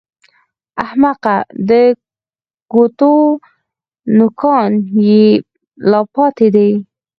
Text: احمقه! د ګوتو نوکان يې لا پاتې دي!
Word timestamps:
احمقه! 0.83 1.35
د 1.69 1.69
ګوتو 2.71 3.13
نوکان 4.17 4.71
يې 5.05 5.25
لا 5.89 5.99
پاتې 6.15 6.47
دي! 6.55 6.71